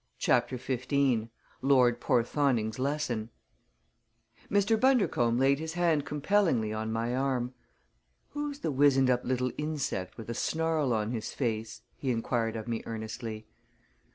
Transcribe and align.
CHAPTER 0.17 0.57
XV 0.57 1.27
LORD 1.61 2.01
PORTHONING'S 2.01 2.79
LESSON 2.79 3.29
Mr. 4.49 4.75
Bundercombe 4.79 5.39
laid 5.39 5.59
his 5.59 5.73
hand 5.73 6.05
compellingly 6.07 6.73
on 6.73 6.91
my 6.91 7.15
arm. 7.15 7.53
"Who's 8.29 8.61
the 8.61 8.71
wizened 8.71 9.11
up 9.11 9.23
little 9.23 9.51
insect, 9.59 10.17
with 10.17 10.27
a 10.27 10.33
snarl 10.33 10.91
on 10.91 11.11
his 11.11 11.33
face?" 11.33 11.83
he 11.97 12.09
inquired 12.09 12.55
of 12.55 12.67
me 12.67 12.81
earnestly. 12.87 13.45